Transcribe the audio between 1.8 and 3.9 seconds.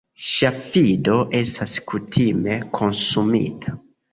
kutime konsumita.